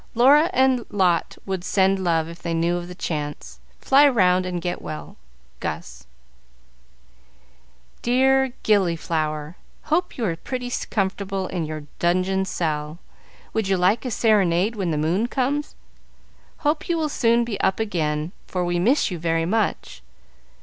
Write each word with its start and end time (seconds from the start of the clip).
Laura 0.15 0.49
and 0.51 0.83
Lot 0.89 1.37
would 1.45 1.63
send 1.63 2.03
love 2.03 2.27
if 2.27 2.41
they 2.41 2.55
knew 2.55 2.75
of 2.75 2.87
the 2.87 2.95
chance. 2.95 3.59
Fly 3.77 4.09
round 4.09 4.47
and 4.47 4.59
get 4.59 4.81
well. 4.81 5.15
"Gus" 5.59 6.07
"Dear 8.01 8.51
Gilliflower, 8.63 9.57
Hope 9.83 10.17
you 10.17 10.25
are 10.25 10.35
pretty 10.35 10.71
comfortable 10.89 11.45
in 11.45 11.65
your 11.67 11.83
'dungeon 11.99 12.45
cell.' 12.45 12.97
Would 13.53 13.67
you 13.67 13.77
like 13.77 14.03
a 14.03 14.09
serenade 14.09 14.75
when 14.75 14.89
the 14.89 14.97
moon 14.97 15.27
comes? 15.27 15.75
Hope 16.65 16.89
you 16.89 16.97
will 16.97 17.07
soon 17.07 17.43
be 17.45 17.61
up 17.61 17.79
again, 17.79 18.31
for 18.47 18.65
we 18.65 18.79
miss 18.79 19.11
you 19.11 19.19
very 19.19 19.45
much. 19.45 20.01